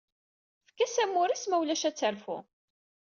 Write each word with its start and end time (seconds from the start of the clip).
Efk-as 0.67 0.95
amur-is 1.03 1.43
mulac 1.51 1.83
ad 1.89 1.95
terfu. 1.95 2.37